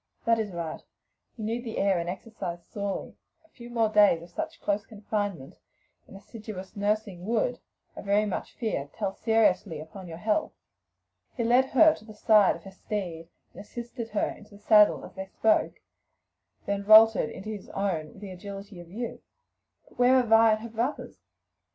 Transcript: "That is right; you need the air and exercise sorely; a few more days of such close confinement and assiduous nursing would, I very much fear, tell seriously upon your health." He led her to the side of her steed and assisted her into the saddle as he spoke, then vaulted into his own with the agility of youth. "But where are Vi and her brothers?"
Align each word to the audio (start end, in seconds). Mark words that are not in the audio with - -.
"That 0.25 0.39
is 0.39 0.51
right; 0.51 0.81
you 1.37 1.45
need 1.45 1.63
the 1.63 1.77
air 1.77 1.99
and 1.99 2.09
exercise 2.09 2.65
sorely; 2.65 3.15
a 3.45 3.49
few 3.49 3.69
more 3.69 3.87
days 3.87 4.23
of 4.23 4.31
such 4.31 4.59
close 4.59 4.83
confinement 4.83 5.59
and 6.07 6.17
assiduous 6.17 6.75
nursing 6.75 7.23
would, 7.27 7.59
I 7.95 8.01
very 8.01 8.25
much 8.25 8.55
fear, 8.55 8.89
tell 8.93 9.13
seriously 9.13 9.79
upon 9.79 10.07
your 10.07 10.17
health." 10.17 10.53
He 11.37 11.43
led 11.43 11.65
her 11.65 11.93
to 11.93 12.03
the 12.03 12.15
side 12.15 12.55
of 12.55 12.63
her 12.63 12.71
steed 12.71 13.29
and 13.53 13.61
assisted 13.61 14.09
her 14.09 14.27
into 14.27 14.55
the 14.55 14.63
saddle 14.63 15.05
as 15.05 15.15
he 15.17 15.27
spoke, 15.27 15.75
then 16.65 16.81
vaulted 16.83 17.29
into 17.29 17.49
his 17.49 17.69
own 17.69 18.07
with 18.07 18.21
the 18.21 18.31
agility 18.31 18.79
of 18.79 18.89
youth. 18.89 19.21
"But 19.87 19.99
where 19.99 20.15
are 20.15 20.23
Vi 20.23 20.51
and 20.53 20.61
her 20.61 20.69
brothers?" 20.69 21.19